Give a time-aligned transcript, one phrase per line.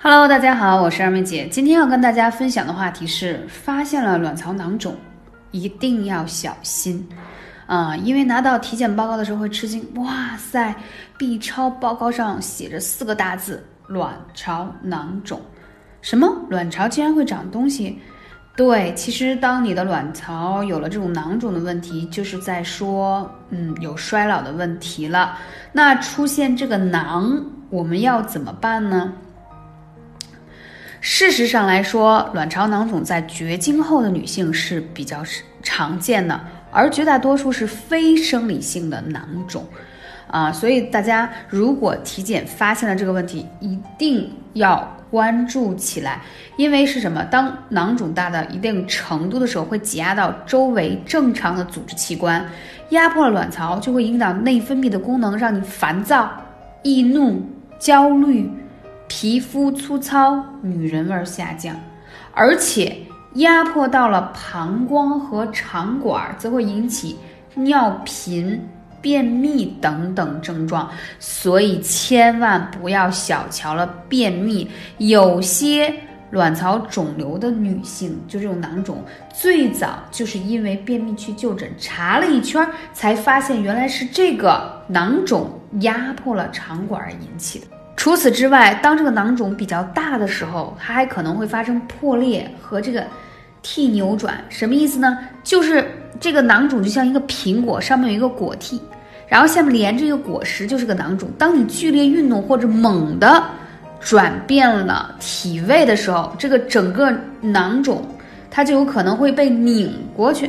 [0.00, 1.48] Hello，大家好，我是二妹姐。
[1.48, 4.94] 今天要跟大家分享的话题是：发现了卵巢囊肿，
[5.50, 7.04] 一定要小心
[7.66, 7.96] 啊！
[7.96, 10.72] 因为拿到体检报告的时候会吃惊，哇塞
[11.18, 15.40] ，B 超报告上写着四个大字：卵巢囊肿。
[16.00, 16.32] 什么？
[16.48, 17.98] 卵巢竟然会长东西？
[18.56, 25.36] 对，其实当你的卵巢有了这种囊肿的问题，就是在说，嗯，有衰老的问题了。
[25.72, 29.12] 那出现这个囊，我们要怎么办呢？
[31.00, 35.22] 事实上来说，卵巢囊肿在绝经后的女性是比较
[35.62, 36.40] 常见的，
[36.72, 39.64] 而绝大多数是非生理性的囊肿，
[40.26, 46.20] 啊，所以大家如果体检发现了这个问题，一定要关注起来，
[46.56, 47.22] 因为是什么？
[47.24, 52.44] 当囊肿大到一定程度的时候，会挤压到周围正常的组织器官，
[52.90, 56.28] 压迫了卵巢，就会影响内分泌的功能，让你烦躁、
[56.82, 57.40] 易怒、
[57.78, 58.50] 焦虑。
[59.08, 61.74] 皮肤粗糙，女人味下降，
[62.32, 62.96] 而且
[63.34, 67.18] 压迫到了膀胱和肠管，则会引起
[67.54, 68.60] 尿频、
[69.00, 70.88] 便秘等等症状。
[71.18, 74.70] 所以千万不要小瞧了便秘。
[74.98, 75.92] 有些
[76.30, 87.66] 卵巢肿瘤的女性，就这种囊肿，最早就是因为便秘去就诊，查了一圈，才发现原来是这个囊肿压迫了肠管引起的。
[87.98, 93.04] 除此之外，当这个囊肿比较大的时候，它还可能会发生破裂和这个
[93.60, 94.38] T 扭转。
[94.48, 95.18] 什么意思呢？
[95.42, 95.84] 就是
[96.20, 98.80] 这个囊肿就像一个苹果，上面有一个果蒂，
[99.26, 101.28] 然后下面连着一个果实，就是个囊肿。
[101.36, 103.42] 当你剧烈运动或者猛地
[103.98, 108.06] 转变了体位的时候，这个整个囊肿
[108.48, 110.48] 它就有可能会被拧过去，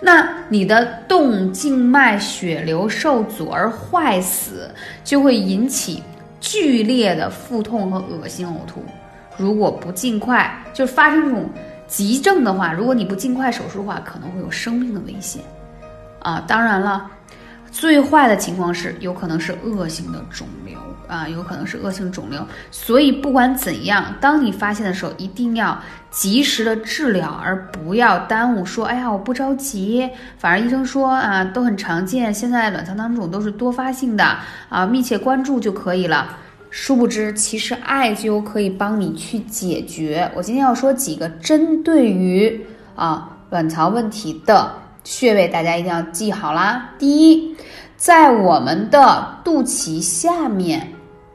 [0.00, 4.68] 那你的动静脉血流受阻而坏死，
[5.04, 6.02] 就会引起。
[6.40, 8.82] 剧烈的腹痛和恶心呕吐，
[9.36, 11.48] 如果不尽快，就发生这种
[11.86, 15.42] 急症的话，如果你不尽快手术的话，可能会有生命的危险。
[16.20, 17.10] 啊，当然了。
[17.80, 20.76] 最坏的情况是有可能是恶性的肿瘤
[21.08, 22.46] 啊，有可能是恶性肿瘤。
[22.70, 25.80] 所以不管怎样，当你发现的时候，一定要
[26.10, 28.66] 及时的治疗，而不要耽误。
[28.66, 34.36] 说，哎呀，我不着急，反而医生说啊，都很常见，现在卵巢囊肿都是多发性的
[34.68, 36.36] 啊，密切关注就可以了。
[36.68, 40.30] 殊不知，其实艾灸可以帮你去解决。
[40.34, 44.70] 我今天要说几个针对于啊卵巢问题的。
[45.10, 46.88] 穴位大家一定要记好啦。
[46.96, 47.56] 第一，
[47.96, 50.86] 在我们的肚脐下面，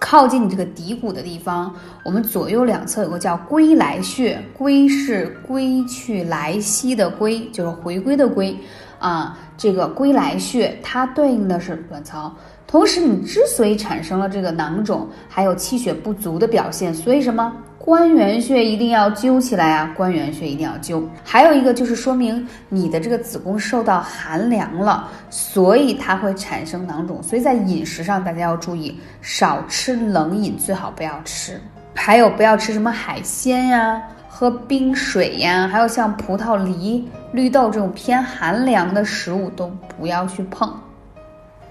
[0.00, 1.72] 靠近你这个骶骨的地方，
[2.04, 4.36] 我们左右两侧有个叫归来穴。
[4.58, 8.58] 归是归去来兮的归，就是回归的归
[8.98, 9.38] 啊。
[9.56, 12.34] 这个归来穴它对应的是卵巢。
[12.66, 17.52] 同时，你之所以产生了这个囊肿，还有气血不足的表现，所以什么？
[17.82, 19.90] 关元穴一定要灸起来啊！
[19.96, 21.02] 关元穴一定要灸。
[21.24, 27.22] 还有一个就是说明你的这个子宫受到寒凉了，所以它会产生囊肿。
[27.22, 31.58] 所以在饮食上大家要注意，少吃冷饮，最好不要吃。
[31.94, 40.70] 还有不要吃什么海鲜呀，喝冰水呀，还有像葡萄、梨、绿豆这种偏寒凉的食物都不要去碰。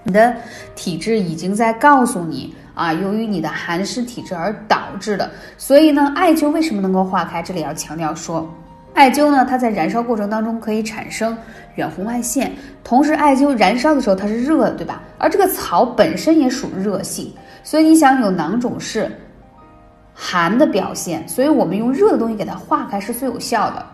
[0.02, 0.34] 你的
[0.74, 7.42] 体质已经在告诉你啊，由于你的寒湿体质而导致的，所以呢，艾灸为什么能够化开？
[7.42, 8.48] 这里要强调说，
[8.94, 11.36] 艾灸呢，它在燃烧过程当中可以产生
[11.74, 12.50] 远红外线，
[12.82, 15.02] 同时艾灸燃烧的时候它是热的，对吧？
[15.18, 17.30] 而这个草本身也属热性，
[17.62, 19.14] 所以你想有囊肿是
[20.14, 23.84] 寒的表现，所以我们用热的东西给它化开是最有效的。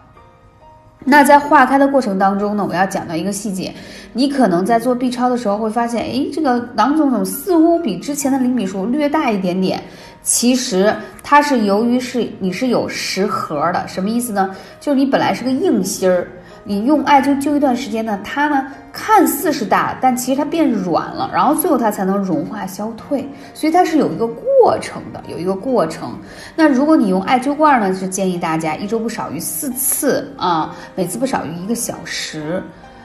[1.09, 3.73] 那在化开的过程当中呢，我要讲到一个细节，
[4.13, 9.81] 你可能在做 B 超的时候会发现，诶，这个囊肿肿似乎比之前的厘米数略大一点点，
[10.25, 14.51] 其实它是由于是你是有实核的，什么意思呢？
[14.81, 16.27] 就是你本来是个硬芯儿。
[16.69, 26.19] 你用艾灸灸一段时间呢，它呢看似是大，但其实它变软了，然后最后它才能融化消退，所以它是有一个过程的，有一个过程。
[26.57, 32.61] 那如果你用艾灸罐呢，是建议大家一周不少于四次啊，每次不少于一个小时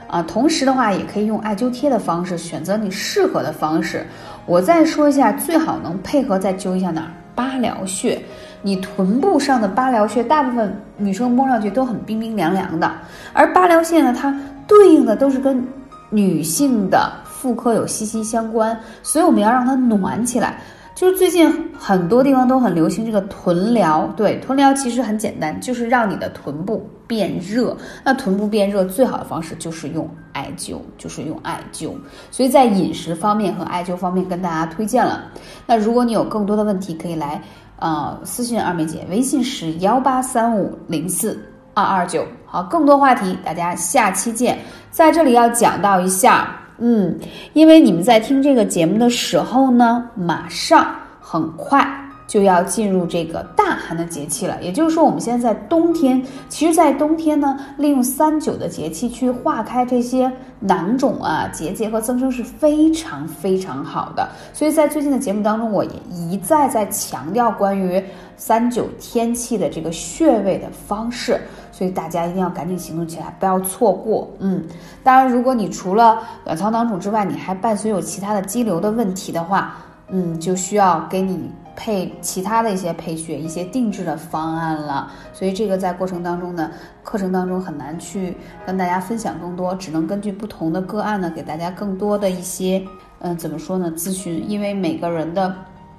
[0.07, 0.23] 啊。
[0.23, 4.03] 同时的话，也可以用艾灸贴的方式，选择你适合的方式。
[4.47, 7.11] 我再说一下，最好能配合再灸一下哪儿？
[7.35, 8.21] 八髎穴。
[8.63, 12.91] 你臀部上的八髎穴，大部分女生摸上去都很冰冰凉凉的，
[13.33, 14.31] 而八髎穴呢，它
[14.67, 15.65] 对应的都是跟
[16.11, 20.57] 女性的妇科有息息相关，所以我们要让它暖起来。
[20.93, 27.75] 就是最近很多地方都很流行这个臀疗，对，臀疗其实很简单，就是让你的臀部变热。
[28.03, 31.93] 那臀部变热最好的方式就是用艾灸，就是用艾灸。
[32.29, 35.25] 所以在饮食方面和艾灸方面跟大家推荐了。
[35.65, 37.41] 那如果你有更多的问题，可以来。
[37.83, 41.43] 呃，私信二妹姐，微信是幺八三五零四
[41.73, 42.23] 二二九。
[42.45, 44.59] 好，更多话题大家下期见。
[44.91, 47.15] 在这里要讲到一下，嗯，
[47.53, 50.85] 因为你们在听这个节目的时候呢，马上
[51.19, 51.87] 很快。
[52.31, 56.23] 就要进入这个大寒的节气了，也就是说，我们现在在冬天。
[56.47, 64.29] 其实，在冬天呢，利用三九的节气去化开这些囊肿啊、结节和增生是非常非常好的。
[64.53, 68.01] 所以在最近的节目当中，我也一再在强调关于
[68.37, 71.37] 三九天气的这个穴位的方式，
[71.73, 74.31] 所以大家一定要赶紧行动起来，不要错过。
[74.39, 74.63] 嗯，
[75.03, 79.75] 当然，如果你除了卵巢囊肿之外，你还伴随有其他的肌瘤的问题的话，
[80.07, 81.51] 嗯，就需要给你。
[81.75, 86.69] 配其他的一些配穴，一些定制的方案了，所以这个在过程当中呢，
[87.03, 88.35] 课程当中很难去
[88.65, 92.83] 跟大家分享更多，只能根据不同的个案呢，给大家更多的一些，
[93.19, 93.91] 嗯，怎么说呢？
[93.95, 95.55] 咨询，因为每个人的，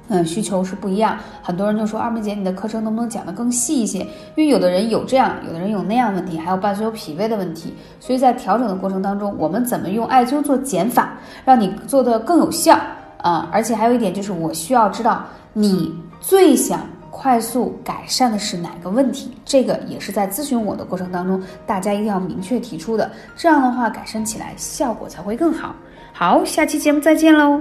[0.09, 1.19] 嗯，需求是不一样。
[1.43, 4.01] 很多人就说二妹姐，你的课程能不能讲得更细一些？
[4.37, 11.15] 因为有的人有这样，有的人有那样问题，还有伴随有脾胃的问题，所以在调整的过程当中，我们怎么用艾灸做减法，
[11.45, 12.79] 让你做的更有效
[13.23, 13.49] 啊？
[13.51, 15.25] 而且还有一点就是，我需要知道。
[15.55, 16.81] 你最想
[17.11, 19.31] 快速改善的是哪个问题？
[19.45, 23.11] 这个也是在咨询我的过程当中，大家一定要明确提出的。
[23.37, 25.75] 这样的话，改善起来效果才会更好。
[26.13, 27.61] 好，下期节目再见喽。